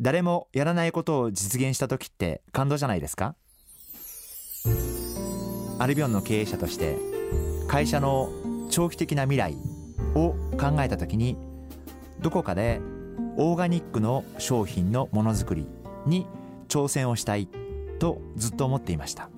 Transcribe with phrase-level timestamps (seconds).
[0.00, 3.34] 誰もやらないことを実現した時って感動じゃないですか？
[5.78, 6.96] アルビオンの経営者として
[7.68, 8.30] 会社の
[8.70, 9.54] 長期的な未来
[10.14, 11.36] を考えた時に
[12.20, 12.80] どこかで
[13.36, 15.66] オーガニックの商品のものづくり
[16.06, 16.26] に
[16.68, 17.46] 挑戦をしたい
[17.98, 19.28] とずっと思っていました。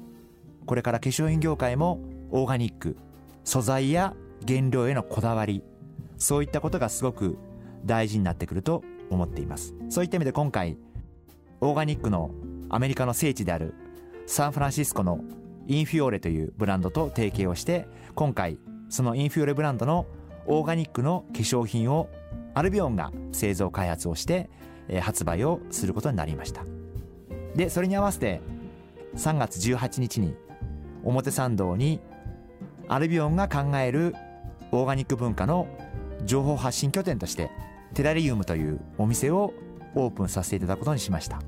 [0.65, 1.99] これから化粧品業界も
[2.31, 2.97] オーガニック
[3.43, 4.15] 素材や
[4.47, 5.65] 原料へのこだわり
[6.19, 7.37] そういったことがすごく
[7.85, 9.75] 大事になってくると思っています。
[9.89, 10.77] そういった意味で今回
[11.61, 12.31] オーガニックの
[12.71, 13.75] アメリカの聖地である
[14.27, 15.21] サンフランシスコの
[15.67, 20.07] インフィオーレというブランドと提携をして今回そのインフィオーレブランドの
[20.47, 22.09] オーガニックの化粧品を
[22.55, 24.51] アルビオンが製造開発をして、
[25.01, 26.65] 発売をすることになりました。
[27.55, 28.41] でそれに合わせて
[29.17, 30.35] 3月18日に
[31.05, 32.01] 表参道に
[32.89, 34.15] アルビオンが考える
[34.71, 35.67] オーガニック文化の
[36.25, 37.51] 情報発信拠点として
[37.93, 39.53] テラリウムというお店を
[39.95, 41.41] オープンさせていただくことにしました、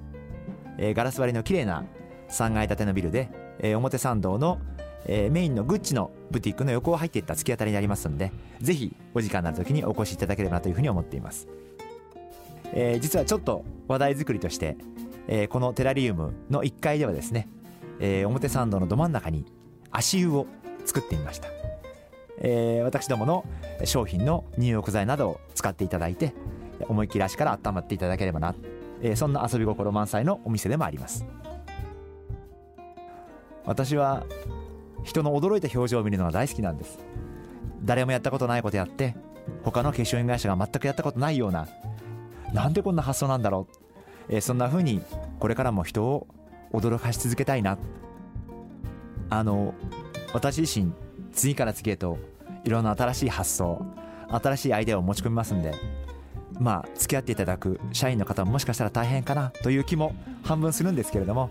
[0.78, 1.84] えー、ガラス張りの綺麗な
[2.28, 4.60] 3階建てのビルで、えー、表参道の、
[5.06, 11.48] えー、メインのグッチのブティックの横を入っていった突き当たりになりますのでぜひお時間のある時にお越しいただければなというふうに思っています、
[12.72, 14.76] えー、実はちょっと話題作りとして、
[15.28, 17.48] えー、このテラリウムの1階ではですね、
[18.00, 19.46] えー、表参道のど真ん中に
[19.90, 20.46] 足湯を
[20.84, 21.53] 作ってみました。
[22.46, 23.44] えー、私どもの
[23.84, 26.34] 商品の入浴剤などを使っていただいて
[26.80, 28.54] 思いっきり足から温まっていただければな、
[29.00, 31.24] えー、そんな遊び心満載のお店でもあります。
[33.64, 34.26] 私は
[35.04, 36.98] 人の驚いた表情を見るのが大好きなんです。
[37.82, 39.16] 誰もやったことないことやって
[39.62, 41.66] 他の化粧品会社が全くやったことないような
[42.52, 43.68] なんでこんな発想なんだろ
[44.28, 45.02] う、えー、そんな風に
[45.38, 46.26] これからも人を
[46.72, 47.78] 驚かし続けたいな。
[49.30, 49.72] あの
[50.34, 50.92] 私自身
[51.32, 52.18] 次から次へと
[52.64, 53.84] いろんな新しい発想
[54.28, 55.74] 新しいアイデアを持ち込みますんで
[56.58, 60.14] まあ付き合っていただく社員の方ももしかしたら大変かなという気も
[60.44, 61.50] 半分するんですけれども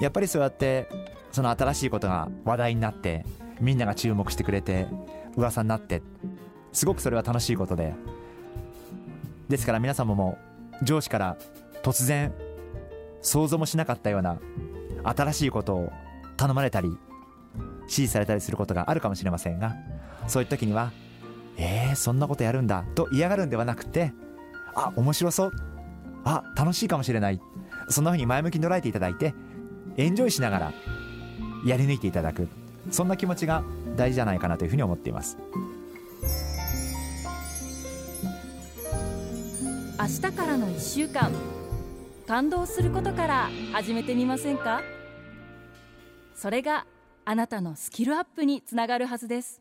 [0.00, 0.88] やっぱりそうやって
[1.32, 3.24] その新しいことが話題になって
[3.60, 4.86] みんなが注目してくれて
[5.36, 6.02] 噂になって
[6.72, 7.94] すごくそれは楽しいことで
[9.48, 10.38] ですから皆様も
[10.82, 11.36] 上司から
[11.82, 12.32] 突然
[13.20, 14.40] 想像もしなかったような
[15.02, 15.92] 新しいことを
[16.36, 16.90] 頼まれたり
[17.90, 19.74] 指示されたりすることがあるかもしれませんが
[20.28, 20.92] そういう時には
[21.58, 24.12] 「えー、そんなことやるんだ」と嫌がるんではなくて
[24.74, 25.52] 「あ面白そう」
[26.24, 27.40] 「あ楽しいかもしれない」
[27.90, 29.34] そんな風に前向きに捉えていただいて
[29.96, 30.72] エンジョイしながら
[31.66, 32.48] やり抜いていただく
[32.92, 33.64] そんな気持ちが
[33.96, 35.36] 大事じゃないかなというふうに思っています。
[39.98, 41.30] 明日からの1週間
[42.26, 44.80] 感動することから始めてみませんか？
[46.34, 46.86] それが
[47.30, 49.60] あなたのスキルアップにつながるはずです。